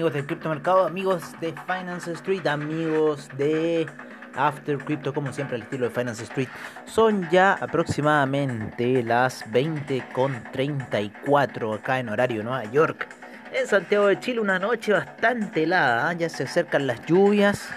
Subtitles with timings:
[0.00, 3.86] Amigos del criptomercado, amigos de Finance Street, amigos de
[4.34, 6.48] After Crypto, como siempre al estilo de Finance Street.
[6.86, 13.08] Son ya aproximadamente las 20.34 acá en horario Nueva York.
[13.52, 16.16] En Santiago de Chile una noche bastante helada, ¿eh?
[16.18, 17.68] ya se acercan las lluvias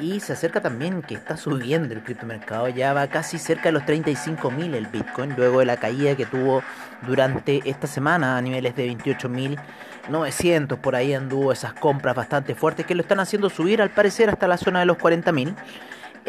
[0.00, 3.82] y se acerca también que está subiendo el criptomercado, ya va casi cerca de los
[3.82, 6.62] 35.000 el Bitcoin, luego de la caída que tuvo
[7.06, 12.94] durante esta semana a niveles de 28.900, por ahí anduvo esas compras bastante fuertes que
[12.94, 15.54] lo están haciendo subir al parecer hasta la zona de los 40.000.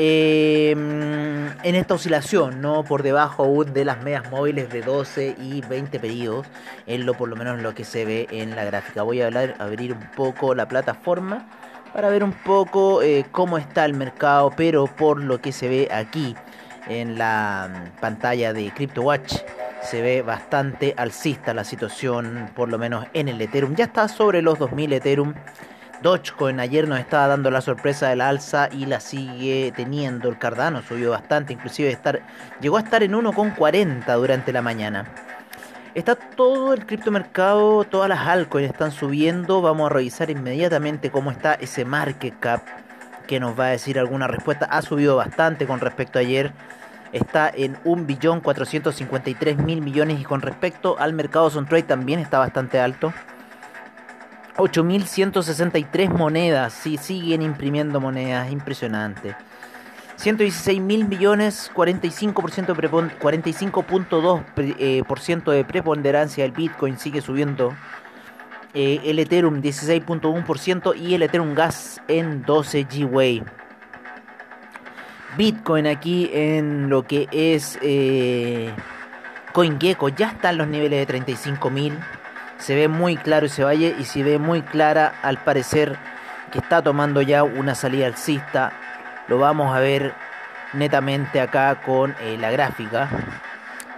[0.02, 5.62] Eh, en esta oscilación, no por debajo aún de las medias móviles de 12 y
[5.62, 6.48] 20 pedidos,
[6.88, 9.04] en lo por lo menos lo que se ve en la gráfica.
[9.04, 9.28] Voy a
[9.60, 11.50] abrir un poco la plataforma
[11.94, 15.90] para ver un poco eh, cómo está el mercado, pero por lo que se ve
[15.92, 16.36] aquí
[16.88, 19.36] en la mm, pantalla de CryptoWatch
[19.82, 23.76] se ve bastante alcista la situación, por lo menos en el Ethereum.
[23.76, 25.34] Ya está sobre los 2000 Ethereum.
[26.02, 30.30] Dogecoin ayer nos estaba dando la sorpresa del alza y la sigue teniendo.
[30.30, 32.22] El Cardano subió bastante, inclusive estar,
[32.62, 35.06] llegó a estar en 1,40 durante la mañana.
[35.96, 39.62] Está todo el criptomercado, todas las altcoins están subiendo.
[39.62, 42.62] Vamos a revisar inmediatamente cómo está ese market cap
[43.26, 44.66] que nos va a decir alguna respuesta.
[44.66, 46.54] Ha subido bastante con respecto a ayer.
[47.12, 53.12] Está en 1.453.000 millones y con respecto al mercado Trade también está bastante alto.
[54.58, 59.36] 8.163 monedas, sí, siguen imprimiendo monedas, impresionante.
[60.20, 62.76] 116 mil millones, 45%,
[63.20, 65.02] 45.2% eh,
[65.56, 67.74] de preponderancia del Bitcoin sigue subiendo.
[68.74, 73.44] Eh, el Ethereum 16.1% y el Ethereum Gas en 12 G-Way.
[75.38, 78.74] Bitcoin aquí en lo que es eh,
[79.54, 81.98] CoinGecko ya está en los niveles de 35 mil.
[82.58, 85.98] Se ve muy claro ese valle y se ve muy clara al parecer
[86.52, 88.74] que está tomando ya una salida alcista
[89.30, 90.14] lo vamos a ver
[90.74, 93.10] netamente acá con eh, la gráfica.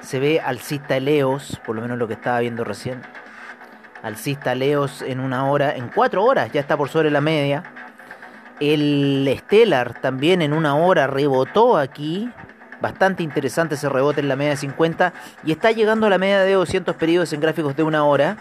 [0.02, 3.02] Se ve alcista Leos, por lo menos lo que estaba viendo recién.
[4.04, 7.64] Alcista Leos en una hora, en cuatro horas ya está por sobre la media.
[8.60, 12.30] El Stellar también en una hora rebotó aquí.
[12.82, 15.14] Bastante interesante ese rebote en la media de 50.
[15.46, 18.38] Y está llegando a la media de 200 periodos en gráficos de una hora.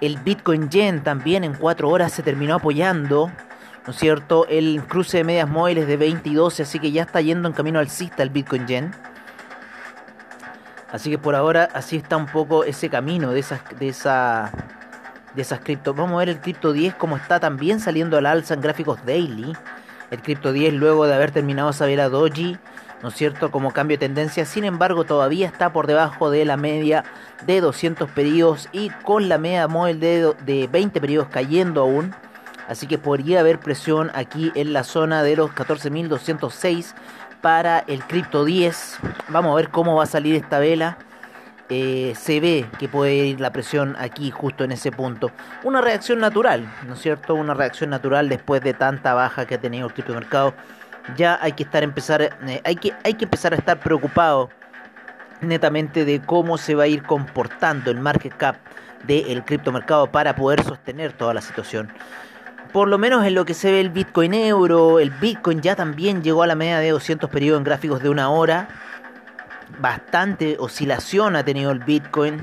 [0.00, 3.30] El Bitcoin Yen también en cuatro horas se terminó apoyando.
[3.86, 4.46] ¿No es cierto?
[4.48, 7.54] El cruce de medias móviles de 20 y 12, así que ya está yendo en
[7.54, 8.92] camino alcista el Bitcoin Yen.
[10.92, 14.52] Así que por ahora así está un poco ese camino de esas de esa
[15.34, 15.94] de esas cripto.
[15.94, 19.54] Vamos a ver el cripto 10 como está también saliendo al alza en gráficos daily.
[20.10, 22.58] El cripto 10 luego de haber terminado esa vela doji,
[23.02, 23.50] ¿no es cierto?
[23.50, 27.04] Como cambio de tendencia, sin embargo todavía está por debajo de la media
[27.46, 32.14] de 200 periodos y con la media móvil de, de 20 periodos cayendo aún.
[32.68, 36.94] Así que podría haber presión aquí en la zona de los 14.206
[37.40, 38.98] para el Crypto 10.
[39.28, 40.96] Vamos a ver cómo va a salir esta vela.
[41.68, 45.30] Eh, se ve que puede ir la presión aquí justo en ese punto.
[45.64, 47.34] Una reacción natural, ¿no es cierto?
[47.34, 50.54] Una reacción natural después de tanta baja que ha tenido el criptomercado.
[51.16, 54.50] Ya hay que estar empezar, eh, hay, que, hay que empezar a estar preocupado
[55.40, 58.56] netamente de cómo se va a ir comportando el market cap
[59.04, 61.90] del criptomercado para poder sostener toda la situación
[62.72, 66.22] por lo menos en lo que se ve el Bitcoin euro, el Bitcoin ya también
[66.22, 68.68] llegó a la media de 200 periodos en gráficos de una hora.
[69.78, 72.40] Bastante oscilación ha tenido el Bitcoin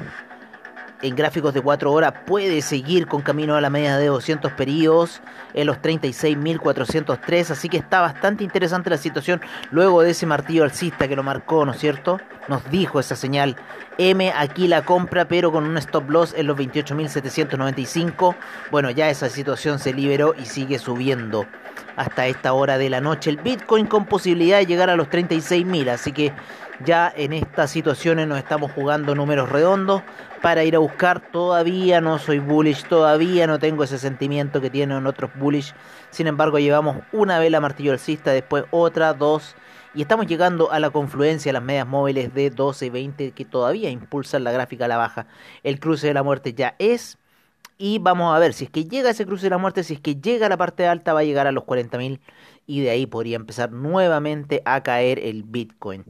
[1.01, 5.22] en gráficos de 4 horas puede seguir con camino a la media de 200 periodos
[5.54, 9.42] en los 36.403, así que está bastante interesante la situación
[9.72, 12.19] luego de ese martillo alcista que lo marcó, ¿no es cierto?
[12.48, 13.56] Nos dijo esa señal
[13.98, 18.36] M aquí la compra, pero con un stop loss en los 28.795.
[18.72, 21.45] Bueno, ya esa situación se liberó y sigue subiendo
[21.95, 25.90] hasta esta hora de la noche el Bitcoin con posibilidad de llegar a los 36.000,
[25.90, 26.34] así que
[26.86, 30.02] ya en estas situaciones nos estamos jugando números redondos
[30.41, 31.31] para ir a buscar.
[31.31, 35.74] Todavía no soy bullish, todavía no tengo ese sentimiento que tienen otros bullish.
[36.09, 39.56] Sin embargo, llevamos una vela martillo alcista, después otra, dos.
[39.94, 43.45] Y estamos llegando a la confluencia de las medias móviles de 12 y 20 que
[43.45, 45.27] todavía impulsan la gráfica a la baja.
[45.63, 47.18] El cruce de la muerte ya es.
[47.77, 50.01] Y vamos a ver si es que llega ese cruce de la muerte, si es
[50.01, 52.19] que llega a la parte alta, va a llegar a los 40.000
[52.68, 56.03] y de ahí podría empezar nuevamente a caer el Bitcoin.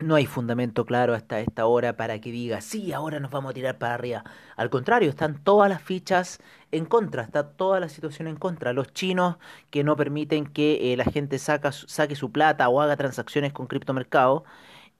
[0.00, 3.54] No hay fundamento claro hasta esta hora para que diga, sí, ahora nos vamos a
[3.54, 4.22] tirar para arriba.
[4.56, 6.38] Al contrario, están todas las fichas
[6.70, 8.72] en contra, está toda la situación en contra.
[8.72, 9.38] Los chinos
[9.70, 14.44] que no permiten que eh, la gente saque su plata o haga transacciones con criptomercado.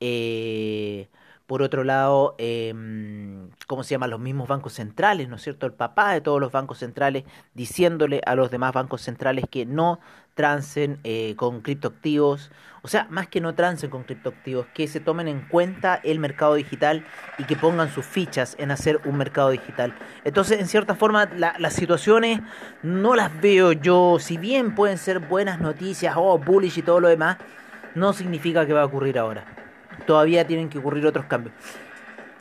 [0.00, 1.08] Eh,
[1.48, 5.30] Por otro lado, em, ¿cómo se llaman los mismos bancos centrales?
[5.30, 5.64] ¿No es cierto?
[5.64, 7.24] El papá de todos los bancos centrales
[7.54, 9.98] diciéndole a los demás bancos centrales que no
[10.34, 12.50] trancen eh, con criptoactivos,
[12.82, 16.54] o sea, más que no trancen con criptoactivos, que se tomen en cuenta el mercado
[16.54, 17.06] digital
[17.38, 19.94] y que pongan sus fichas en hacer un mercado digital.
[20.24, 22.42] Entonces, en cierta forma, las situaciones
[22.82, 27.00] no las veo yo, si bien pueden ser buenas noticias, o oh, bullish y todo
[27.00, 27.38] lo demás,
[27.94, 29.67] no significa que va a ocurrir ahora.
[30.06, 31.54] Todavía tienen que ocurrir otros cambios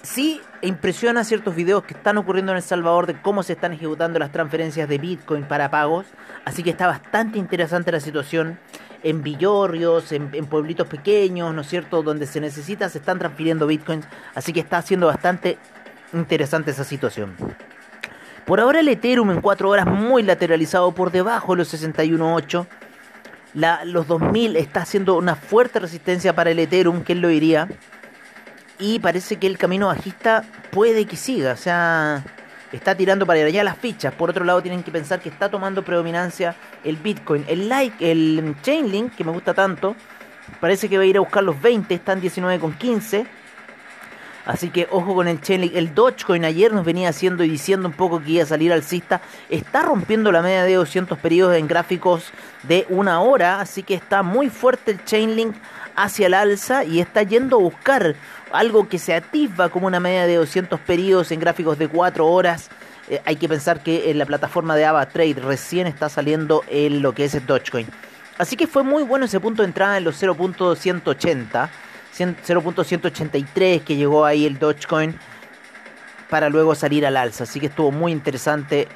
[0.07, 4.19] sí impresiona ciertos videos que están ocurriendo en El Salvador de cómo se están ejecutando
[4.19, 6.06] las transferencias de Bitcoin para pagos.
[6.45, 8.57] Así que está bastante interesante la situación.
[9.04, 12.01] En villorrios, en, pueblitos pequeños, ¿no es cierto?
[12.01, 14.07] Donde se necesita, se están transfiriendo Bitcoins.
[14.33, 15.57] Así que está siendo bastante
[16.13, 17.36] interesante esa situación.
[18.45, 22.65] Por ahora el Ethereum en 4 horas muy lateralizado por debajo de los 61.8.
[23.86, 27.68] los 2000 está haciendo una fuerte resistencia para el Ethereum, ¿quién lo diría?
[28.80, 32.24] y parece que el camino bajista puede que siga, o sea,
[32.71, 34.13] está tirando para allá las fichas.
[34.13, 37.45] Por otro lado, tienen que pensar que está tomando predominancia el Bitcoin.
[37.48, 39.95] El like, el Chainlink, que me gusta tanto,
[40.59, 43.25] parece que va a ir a buscar los 20, están 19,15.
[44.48, 45.76] Así que ojo con el Chainlink.
[45.76, 49.22] El Dogecoin ayer nos venía haciendo y diciendo un poco que iba a salir alcista.
[49.50, 52.32] Está rompiendo la media de 200 periodos en gráficos
[52.64, 53.60] de una hora.
[53.60, 55.54] Así que está muy fuerte el Chainlink
[55.98, 58.16] hacia el alza y está yendo a buscar
[58.54, 62.70] algo que se atisba como una media de 200 periodos en gráficos de 4 horas.
[63.10, 67.14] Eh, hay que pensar que en la plataforma de AvaTrade recién está saliendo en lo
[67.14, 67.88] que es el Dogecoin.
[68.38, 71.70] Así que fue muy bueno ese punto de entrada en los 0.180,
[72.25, 75.18] 0.183 que llegó ahí el Dogecoin
[76.30, 77.44] para luego salir al alza.
[77.44, 78.88] Así que estuvo muy interesante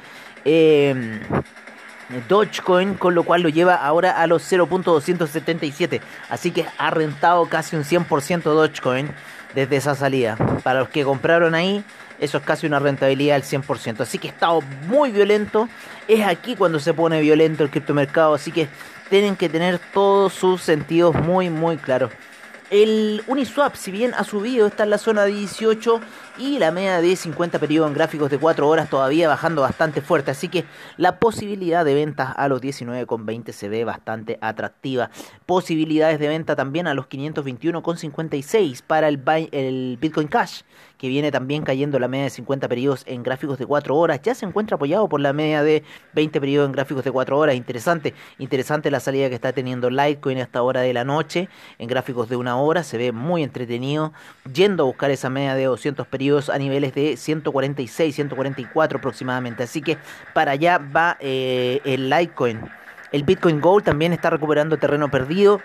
[0.45, 1.21] eh,
[2.29, 6.01] Dogecoin, con lo cual lo lleva ahora a los 0.277.
[6.29, 9.11] Así que ha rentado casi un 100% Dogecoin
[9.55, 10.37] desde esa salida.
[10.63, 11.85] Para los que compraron ahí,
[12.25, 14.01] eso es casi una rentabilidad del 100%.
[14.01, 15.69] Así que ha estado muy violento.
[16.09, 18.35] Es aquí cuando se pone violento el criptomercado.
[18.35, 18.69] Así que
[19.11, 22.11] tienen que tener todos sus sentidos muy, muy claros.
[22.71, 26.01] El Uniswap, si bien ha subido, está en la zona de 18
[26.37, 30.31] y la media de 50 periodos en gráficos de 4 horas todavía bajando bastante fuerte.
[30.33, 30.65] Así que
[30.97, 35.11] la posibilidad de ventas a los 19,20 se ve bastante atractiva.
[35.47, 39.23] Posibilidades de venta también a los 521,56 para el,
[39.53, 40.63] el Bitcoin Cash
[41.05, 44.23] que viene también cayendo la media de 50 periodos en gráficos de 4 horas.
[44.23, 45.83] Ya se encuentra apoyado por la media de
[46.15, 47.57] 20 periodos en gráficos de 4 horas.
[47.57, 52.31] Interesante, interesante la salida que está teniendo Litecoin hasta hora de la noche en gráficos
[52.31, 52.85] de una hora.
[52.85, 54.15] Se ve muy entretenido
[54.51, 59.63] yendo a buscar esa media de 200 periodos a niveles de 146, 144 aproximadamente.
[59.63, 59.99] Así que
[60.33, 62.61] para allá va eh, el Litecoin.
[63.13, 65.61] El Bitcoin Gold también está recuperando terreno perdido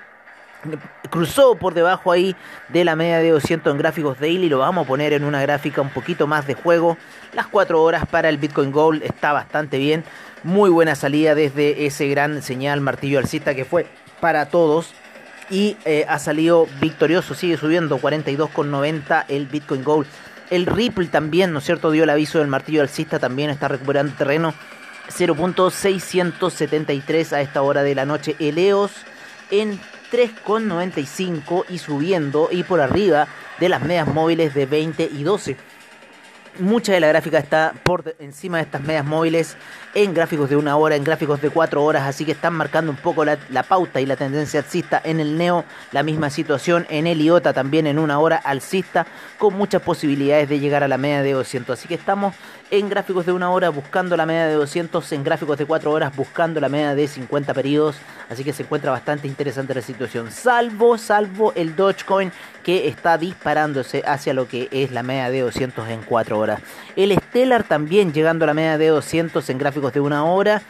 [1.10, 2.36] cruzó por debajo ahí
[2.69, 4.50] de la media de 200 en gráficos daily.
[4.50, 6.98] Lo vamos a poner en una gráfica un poquito más de juego.
[7.33, 10.03] Las 4 horas para el Bitcoin Gold está bastante bien.
[10.43, 13.88] Muy buena salida desde ese gran señal martillo alcista que fue
[14.19, 14.93] para todos.
[15.51, 20.05] Y eh, ha salido victorioso, sigue subiendo 42,90 el Bitcoin Gold.
[20.50, 21.91] El Ripple también, ¿no es cierto?
[21.91, 24.53] Dio el aviso del martillo alcista, también está recuperando terreno.
[25.10, 28.38] 0.673 a esta hora de la noche.
[28.39, 28.91] Eleos
[29.51, 29.77] en
[30.12, 33.27] 3,95 y subiendo y por arriba
[33.60, 35.56] de las medias móviles de 20 y 12.
[36.59, 39.55] Mucha de la gráfica está por encima de estas medias móviles
[39.95, 42.97] en gráficos de una hora, en gráficos de cuatro horas, así que están marcando un
[42.97, 45.63] poco la, pauta y la tendencia alcista en el Neo,
[45.93, 50.59] la misma situación en el IOTA también en una hora alcista, con muchas posibilidades de
[50.59, 51.79] llegar a la media de 200.
[51.79, 52.35] Así que estamos
[52.71, 56.15] en gráficos de una hora buscando la media de 200, en gráficos de 4 horas
[56.15, 57.97] buscando la media de 50 periodos,
[58.29, 62.31] así que se encuentra bastante interesante la situación, salvo, salvo el Dogecoin
[62.63, 66.61] que está disparándose hacia lo que es la media de 200 en 4 horas.
[66.95, 70.61] El Stellar también llegando a la media de 200 en gráficos de una hora.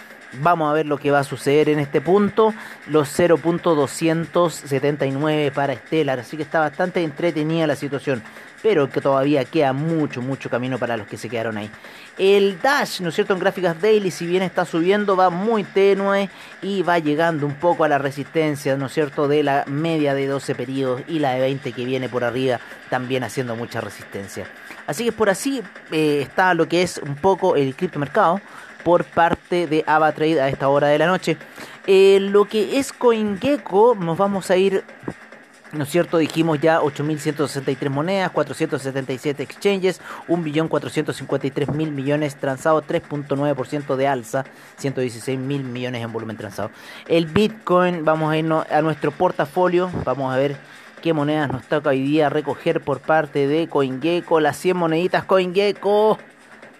[0.41, 2.53] Vamos a ver lo que va a suceder en este punto.
[2.87, 6.19] Los 0.279 para Stellar.
[6.19, 8.21] Así que está bastante entretenida la situación
[8.61, 11.69] pero que todavía queda mucho, mucho camino para los que se quedaron ahí.
[12.17, 13.33] El Dash, ¿no es cierto?
[13.33, 16.29] En gráficas daily, si bien está subiendo, va muy tenue
[16.61, 19.27] y va llegando un poco a la resistencia, ¿no es cierto?
[19.27, 23.23] De la media de 12 periodos y la de 20 que viene por arriba, también
[23.23, 24.45] haciendo mucha resistencia.
[24.87, 25.61] Así que por así
[25.91, 28.41] eh, está lo que es un poco el criptomercado
[28.83, 31.37] por parte de AvaTrade a esta hora de la noche.
[31.87, 34.83] Eh, lo que es CoinGecko, nos vamos a ir
[35.71, 36.17] ¿No es cierto?
[36.17, 44.45] Dijimos ya 8.163 monedas, 477 exchanges, 1.453.000 millones transados, 3.9% de alza,
[44.81, 46.71] 116.000 millones en volumen transado.
[47.07, 50.57] El Bitcoin, vamos a irnos a nuestro portafolio, vamos a ver
[51.03, 56.17] qué monedas nos toca hoy día recoger por parte de CoinGecko, las 100 moneditas CoinGecko.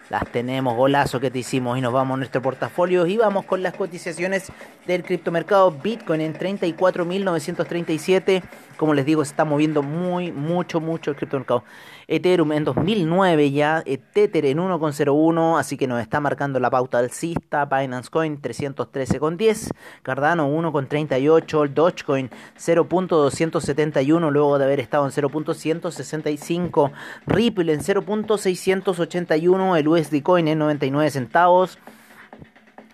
[0.10, 3.62] Las tenemos, golazo que te hicimos y nos vamos a nuestro portafolio y vamos con
[3.62, 4.52] las cotizaciones
[4.88, 8.42] del criptomercado Bitcoin en 34.937.
[8.80, 11.66] Como les digo, se está moviendo muy, mucho, mucho el criptomercado.
[12.08, 13.84] Ethereum en 2009 ya,
[14.14, 17.66] Tether en 1,01, así que nos está marcando la pauta alcista.
[17.66, 19.72] Binance Coin 313,10,
[20.02, 26.92] Cardano 1,38, el Dogecoin 0.271 luego de haber estado en 0.165,
[27.28, 31.78] Ripple en 0.681, el USD Coin en 99 centavos.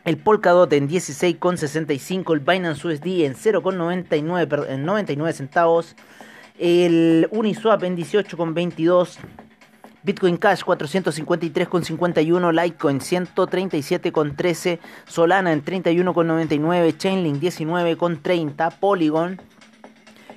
[0.05, 5.95] El Polkadot en 16,65, el Binance USD en 0,99 en 99 centavos,
[6.59, 9.17] el Uniswap en 18,22,
[10.03, 19.41] Bitcoin Cash 453,51, Litecoin 137,13, Solana en 31,99, Chainlink 19,30, Polygon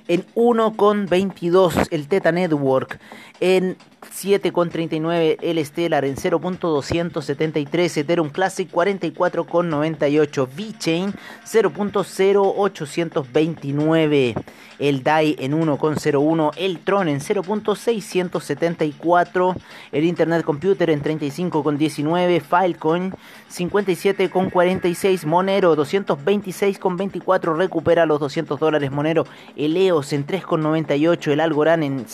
[0.07, 2.99] en 1,22 el Teta Network,
[3.39, 11.13] en 7,39 el Stellar, en 0.273 Ethereum Classic, 44,98 VeChain,
[11.45, 14.35] 0.0829
[14.79, 19.55] el DAI en 1,01 el Tron en 0.674
[19.91, 23.13] el Internet Computer en 35,19 Filecoin
[23.51, 29.25] 57,46 Monero 226,24 recupera los 200 dólares Monero
[29.55, 32.07] el EOS en 3,98 el Algorand en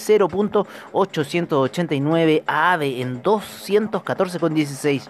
[1.76, 5.10] 0.889 AAVE en 214,16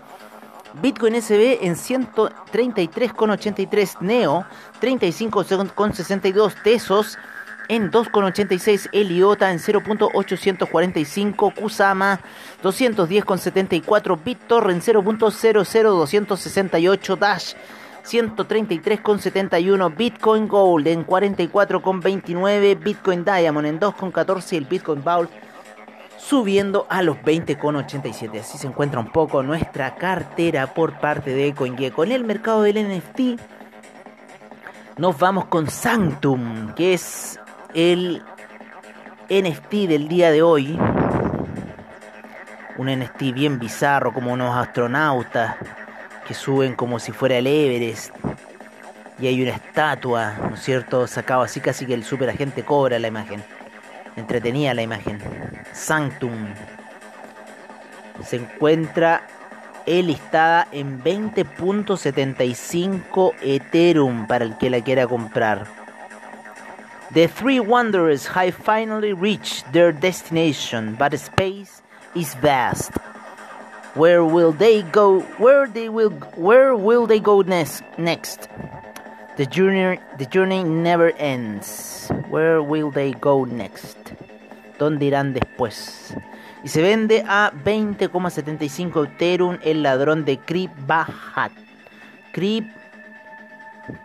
[0.81, 4.43] Bitcoin SB en 133,83 Neo
[4.81, 7.19] 35,62 Tesos
[7.67, 12.19] en 2,86 Eliota en 0.845 Kusama
[12.63, 17.53] 210,74 BitTorrent 0.00268 Dash
[18.05, 25.31] 133,71 Bitcoin Gold en 44,29 Bitcoin Diamond en 2,14 el Bitcoin Vault
[26.27, 32.03] subiendo a los 20,87 así se encuentra un poco nuestra cartera por parte de CoinGecko
[32.03, 33.39] en el mercado del NFT
[34.97, 37.39] nos vamos con Sanctum que es
[37.73, 38.23] el
[39.29, 40.79] NFT del día de hoy.
[42.77, 45.55] Un NFT bien bizarro, como unos astronautas
[46.27, 48.15] que suben como si fuera el Everest.
[49.17, 51.07] Y hay una estatua, ¿no es cierto?
[51.07, 53.43] Sacado así casi que el superagente cobra la imagen.
[54.15, 55.19] Entretenía la imagen.
[55.73, 56.47] Sanctum.
[58.23, 59.27] Se encuentra
[59.85, 65.65] listada en 20.75 Ethereum para el que la quiera comprar.
[67.13, 71.83] The three wanderers have finally reached their destination, but space
[72.15, 72.91] is vast.
[73.93, 75.21] Where will they go?
[75.37, 76.09] Where they will?
[76.35, 77.83] Where will they go next?
[77.97, 78.49] Next,
[79.37, 79.99] the journey.
[80.17, 82.11] The journey never ends.
[82.29, 83.97] Where will they go next?
[84.79, 86.15] ¿Dónde irán después?
[86.63, 91.51] Y se vende a 20,75 Ethereum el ladrón de Krip Bahat.
[92.31, 92.67] Krip.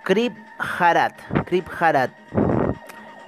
[0.04, 1.14] Krip Harat.
[1.46, 2.10] Krip Harat.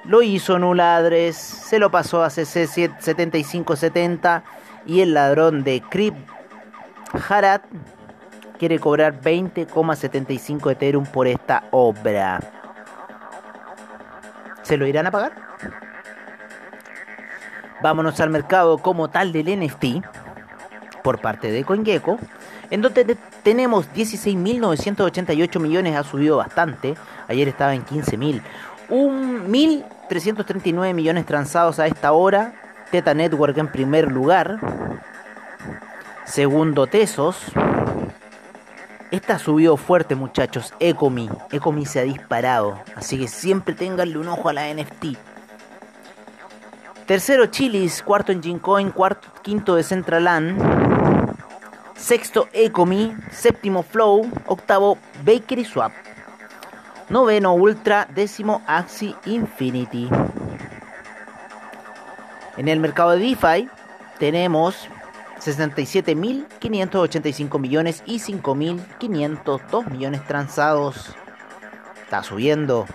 [0.05, 4.45] Lo hizo Nuladres, se lo pasó a CC 7570
[4.85, 6.15] y el ladrón de Krip
[7.29, 7.63] Harat
[8.59, 12.62] quiere cobrar 20,75 Ethereum por esta obra.
[14.63, 15.33] ¿Se lo irán a pagar?
[17.83, 20.05] Vámonos al mercado como tal del NFT
[21.03, 22.19] por parte de CoinGecko,
[22.71, 26.95] en donde tenemos 16.988 millones, ha subido bastante,
[27.29, 28.41] ayer estaba en 15.000.
[28.89, 32.55] 1.339 millones transados a esta hora.
[32.91, 34.59] Teta Network en primer lugar.
[36.25, 37.53] Segundo Tesos.
[39.13, 40.73] Esta subió fuerte muchachos.
[40.81, 41.29] Ecomi.
[41.51, 42.81] Ecomi se ha disparado.
[42.97, 45.19] Así que siempre tenganle un ojo a la NFT.
[47.05, 48.03] Tercero Chilis.
[48.03, 48.91] Cuarto en Coin.
[48.91, 50.59] Cuarto, quinto de Centraland.
[51.95, 53.15] Sexto Ecomi.
[53.31, 54.27] Séptimo Flow.
[54.47, 55.93] Octavo Bakery Swap.
[57.11, 60.09] Noveno Ultra, décimo Axi Infinity.
[62.57, 63.69] En el mercado de DeFi
[64.19, 64.89] tenemos
[65.45, 71.17] 67.585 millones y 5.502 millones transados.
[72.03, 72.87] Está subiendo.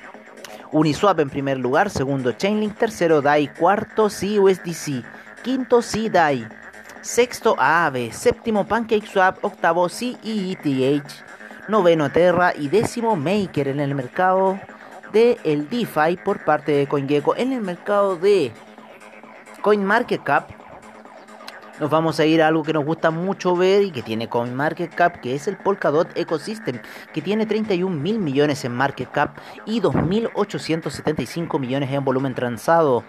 [0.71, 5.03] Uniswap en primer lugar, segundo Chainlink, tercero DAI, cuarto CUSDC,
[5.43, 6.47] quinto CDAI,
[7.01, 11.23] sexto AAVE, séptimo PancakeSwap, octavo CETH,
[11.67, 14.59] noveno Terra y décimo Maker en el mercado
[15.11, 18.51] del el DeFi por parte de CoinGecko en el mercado de
[19.61, 20.56] CoinMarketCap.
[21.79, 25.19] Nos vamos a ir a algo que nos gusta mucho ver y que tiene CoinMarketCap,
[25.21, 26.79] que es el Polkadot Ecosystem,
[27.13, 33.03] que tiene 31 mil millones en market cap y 2.875 millones en volumen transado.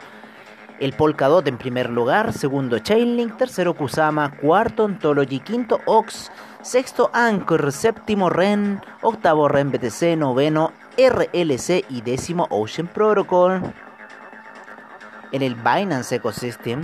[0.80, 7.72] El Polkadot en primer lugar, segundo Chainlink, tercero Kusama, cuarto Ontology, quinto Ox, sexto Anchor,
[7.72, 13.62] séptimo REN, octavo REN BTC, noveno RLC y décimo Ocean Protocol.
[15.32, 16.82] En el Binance Ecosystem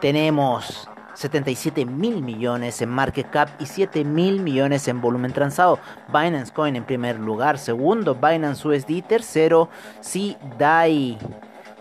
[0.00, 5.78] tenemos 77 mil millones en market cap y 7 mil millones en volumen transado.
[6.12, 9.68] Binance Coin en primer lugar, segundo Binance USD, tercero
[10.00, 11.18] CDAI.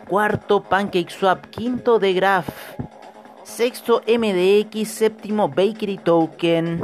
[0.07, 1.47] Cuarto, PancakeSwap.
[1.47, 2.50] Quinto, The Graph.
[3.43, 4.88] Sexto, MDX.
[4.88, 6.81] Séptimo, Bakery Token.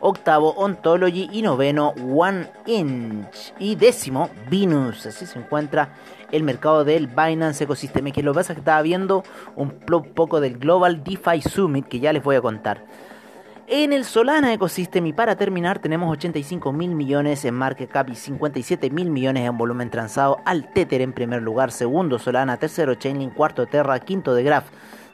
[0.00, 1.28] Octavo, Ontology.
[1.32, 3.54] Y noveno, One Inch.
[3.58, 5.06] Y décimo, Venus.
[5.06, 5.94] Así se encuentra
[6.32, 8.10] el mercado del Binance Ecosystem.
[8.12, 9.22] Que lo que pasa es que estaba viendo
[9.56, 12.84] un poco del Global DeFi Summit que ya les voy a contar.
[13.72, 18.16] En el Solana Ecosystem y para terminar tenemos 85 mil millones en market cap y
[18.16, 23.32] 57 mil millones en volumen transado al Tether en primer lugar, segundo Solana, tercero Chainlink,
[23.32, 24.66] cuarto Terra, quinto de Graph,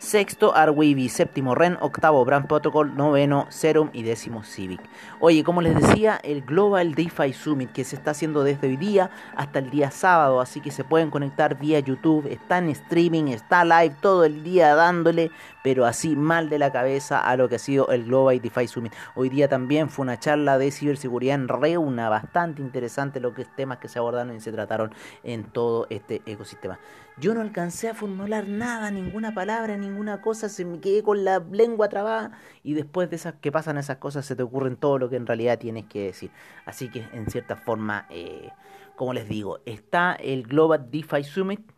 [0.07, 4.81] sexto Arweavy, séptimo Ren, octavo Brand Protocol, noveno Serum y décimo Civic.
[5.19, 9.11] Oye, como les decía, el Global DeFi Summit que se está haciendo desde hoy día
[9.35, 13.65] hasta el día sábado, así que se pueden conectar vía YouTube, está en streaming, está
[13.65, 15.33] live todo el día dándole,
[15.67, 18.93] pero así mal de la cabeza a lo que ha sido el Global DeFi Summit.
[19.17, 23.79] Hoy día también fue una charla de ciberseguridad en Reuna, bastante interesante lo que temas
[23.79, 26.79] que se abordaron y se trataron en todo este ecosistema.
[27.17, 31.41] Yo no alcancé a formular nada, ninguna palabra, ninguna cosa, se me quedé con la
[31.51, 35.11] lengua trabada y después de esas que pasan esas cosas se te ocurren todo lo
[35.11, 36.31] que en realidad tienes que decir.
[36.65, 38.51] Así que en cierta forma, eh,
[38.95, 41.76] como les digo, está el Global DeFi Summit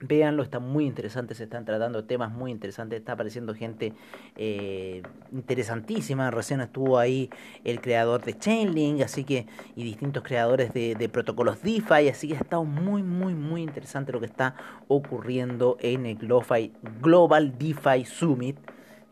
[0.00, 3.94] Véanlo, está muy interesante, se están tratando temas muy interesantes, está apareciendo gente
[4.36, 7.28] eh, interesantísima, recién estuvo ahí
[7.64, 12.34] el creador de Chainlink, así que, y distintos creadores de, de, protocolos DeFi, así que
[12.34, 14.54] ha estado muy, muy, muy interesante lo que está
[14.86, 18.56] ocurriendo en el Global DeFi Summit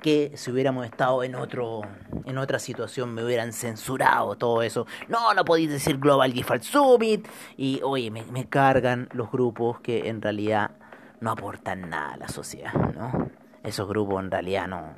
[0.07, 1.81] que si hubiéramos estado en otro
[2.27, 4.87] en otra situación me hubieran censurado todo eso.
[5.09, 10.23] No, no podéis decir Global Default Summit y oye, me, cargan los grupos que en
[10.23, 10.71] realidad
[11.19, 13.31] no aportan nada a la sociedad, ¿no?
[13.65, 14.95] Esos grupos en realidad no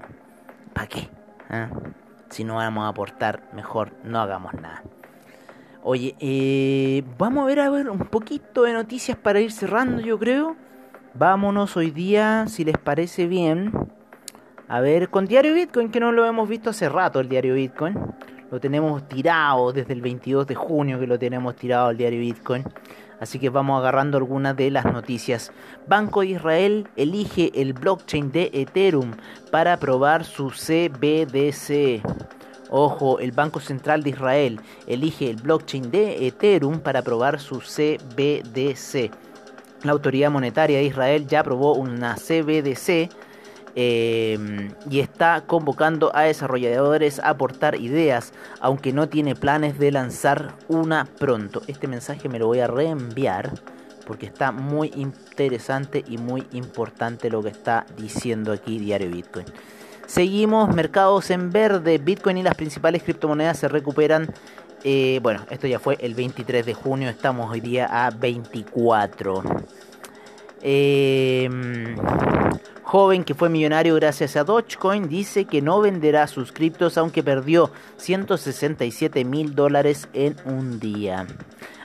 [0.75, 1.09] ¿para qué?
[1.49, 1.69] ¿Eh?
[2.29, 4.83] Si no vamos a aportar, mejor no hagamos nada.
[5.85, 10.19] Oye, eh, vamos a ver a ver un poquito de noticias para ir cerrando, yo
[10.19, 10.55] creo.
[11.15, 13.73] Vámonos hoy día, si les parece bien
[14.69, 17.99] a ver, con Diario Bitcoin, que no lo hemos visto hace rato el Diario Bitcoin.
[18.51, 22.65] Lo tenemos tirado desde el 22 de junio que lo tenemos tirado el Diario Bitcoin.
[23.19, 25.53] Así que vamos agarrando algunas de las noticias.
[25.87, 29.13] Banco de Israel elige el blockchain de Ethereum
[29.51, 32.03] para probar su CBDC.
[32.69, 39.11] Ojo, el Banco Central de Israel elige el blockchain de Ethereum para probar su CBDC.
[39.83, 43.09] La Autoridad Monetaria de Israel ya aprobó una CBDC
[43.81, 50.57] Em, y está convocando a desarrolladores a aportar ideas, aunque no tiene planes de lanzar
[50.67, 51.63] una pronto.
[51.69, 53.53] Este mensaje me lo voy a reenviar
[54.05, 59.47] porque está muy interesante y muy importante lo que está diciendo aquí Diario Bitcoin.
[60.09, 64.35] Seguimos, mercados en verde, Bitcoin y las principales criptomonedas se recuperan.
[64.83, 69.41] Eh, bueno, esto ya fue el 23 de junio, estamos hoy día a 24.
[70.63, 71.49] Eh,
[72.89, 77.71] joven que fue millonario gracias a Dogecoin dice que no venderá sus criptos aunque perdió
[77.99, 81.27] 167 mil dólares en un día.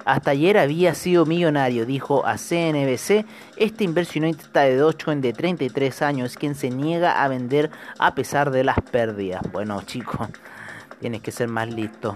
[0.05, 3.25] Hasta ayer había sido millonario, dijo a CNBC
[3.57, 8.63] este inversionista de Dogecoin de 33 años quien se niega a vender a pesar de
[8.63, 9.41] las pérdidas.
[9.51, 10.29] Bueno chicos,
[11.01, 12.13] tienes que ser más listo.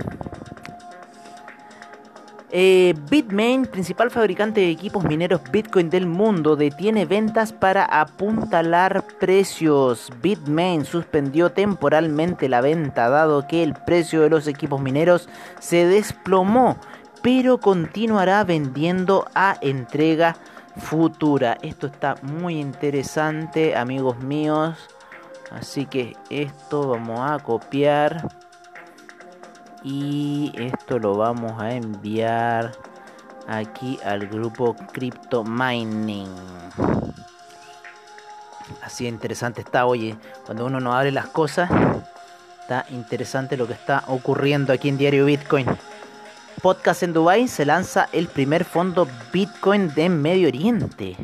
[2.50, 10.10] Eh, Bitmain, principal fabricante de equipos mineros Bitcoin del mundo, detiene ventas para apuntalar precios.
[10.22, 15.28] Bitmain suspendió temporalmente la venta dado que el precio de los equipos mineros
[15.60, 16.78] se desplomó,
[17.22, 20.38] pero continuará vendiendo a entrega
[20.78, 21.58] futura.
[21.62, 24.78] Esto está muy interesante, amigos míos.
[25.52, 28.28] Así que esto vamos a copiar
[29.84, 32.72] y esto lo vamos a enviar
[33.48, 36.28] aquí al grupo Crypto Mining.
[38.84, 41.70] Así interesante está, oye, cuando uno no abre las cosas,
[42.62, 45.66] está interesante lo que está ocurriendo aquí en Diario Bitcoin.
[46.62, 51.16] Podcast en Dubai se lanza el primer fondo Bitcoin de Medio Oriente.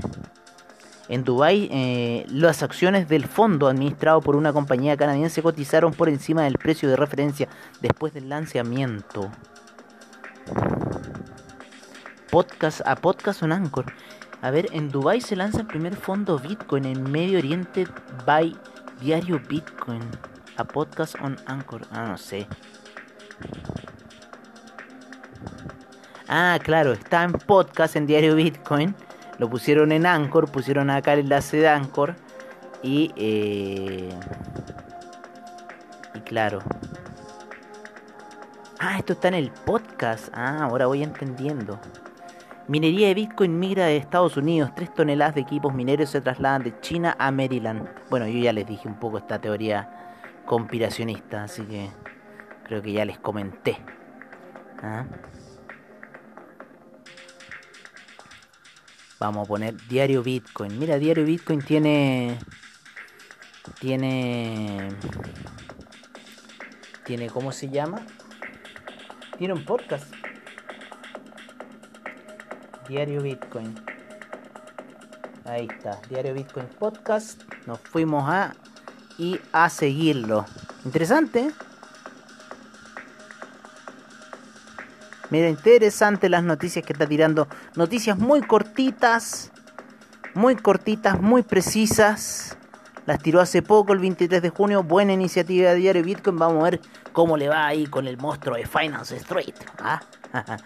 [1.09, 6.43] En Dubai, eh, las acciones del fondo administrado por una compañía canadiense cotizaron por encima
[6.43, 7.49] del precio de referencia
[7.81, 9.29] después del lanzamiento.
[12.31, 13.85] Podcast a podcast on Anchor.
[14.41, 17.85] A ver, en Dubai se lanza el primer fondo Bitcoin en Medio Oriente
[18.25, 18.55] by
[19.01, 20.01] Diario Bitcoin.
[20.55, 21.81] A podcast on Anchor.
[21.91, 22.47] Ah, no sé.
[26.27, 28.95] Ah, claro, está en podcast en Diario Bitcoin.
[29.39, 32.15] Lo pusieron en Anchor, pusieron acá el enlace de Anchor.
[32.81, 34.09] Y, eh,
[36.13, 36.59] y claro.
[38.79, 40.29] Ah, esto está en el podcast.
[40.33, 41.79] Ah, ahora voy entendiendo.
[42.67, 44.71] Minería de Bitcoin migra de Estados Unidos.
[44.75, 47.87] Tres toneladas de equipos mineros se trasladan de China a Maryland.
[48.09, 49.89] Bueno, yo ya les dije un poco esta teoría
[50.45, 51.89] conspiracionista, así que
[52.65, 53.77] creo que ya les comenté.
[54.81, 55.05] ¿Ah?
[59.23, 60.77] Vamos a poner diario Bitcoin.
[60.77, 62.37] Mira, diario Bitcoin tiene.
[63.79, 64.89] Tiene.
[67.05, 68.05] Tiene, ¿cómo se llama?
[69.37, 70.13] Tiene un podcast.
[72.89, 73.73] Diario Bitcoin.
[75.45, 77.43] Ahí está, Diario Bitcoin Podcast.
[77.65, 78.53] Nos fuimos a.
[79.17, 80.45] Y a seguirlo.
[80.83, 81.53] Interesante.
[85.33, 87.47] Mira, interesante las noticias que está tirando.
[87.75, 89.51] Noticias muy cortitas,
[90.35, 92.55] muy cortitas, muy precisas.
[93.07, 94.83] Las tiró hace poco, el 23 de junio.
[94.83, 96.37] Buena iniciativa de Diario Bitcoin.
[96.37, 96.81] Vamos a ver
[97.13, 99.55] cómo le va ahí con el monstruo de Finance Street.
[99.79, 100.01] ¿ah?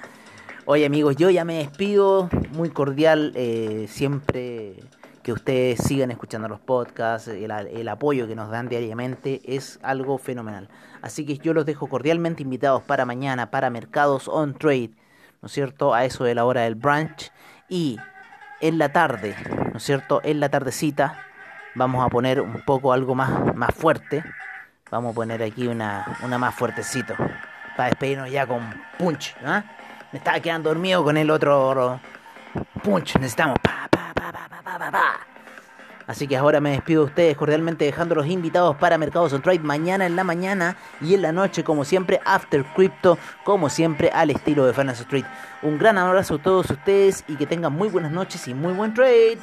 [0.65, 2.29] Oye amigos, yo ya me despido.
[2.51, 3.31] Muy cordial.
[3.35, 4.83] Eh, siempre
[5.27, 10.69] que ustedes sigan escuchando los podcasts, el, apoyo que nos dan diariamente es algo fenomenal.
[11.01, 14.91] Así que yo los dejo cordialmente invitados para mañana, para Mercados On Trade,
[15.41, 15.93] ¿no es cierto?
[15.93, 17.33] A eso de la hora del brunch.
[17.67, 17.97] Y
[18.61, 19.35] en la tarde,
[19.69, 20.21] ¿no es cierto?
[20.23, 21.19] En la tardecita
[21.75, 24.23] vamos a poner un poco algo más, más fuerte.
[24.91, 27.15] Vamos a poner aquí una, una más fuertecito.
[27.75, 28.61] Para despedirnos ya con
[28.97, 29.35] punch.
[29.43, 29.61] ¿ah?
[30.13, 31.99] Me estaba quedando dormido con el otro
[32.81, 33.17] punch.
[33.17, 33.57] Necesitamos
[36.07, 40.05] Así que ahora me despido de ustedes cordialmente dejándolos invitados para Mercados on Trade mañana
[40.05, 44.65] en la mañana y en la noche, como siempre, After Crypto, como siempre, al estilo
[44.65, 45.25] de Finance Street.
[45.61, 48.93] Un gran abrazo a todos ustedes y que tengan muy buenas noches y muy buen
[48.93, 49.39] trade.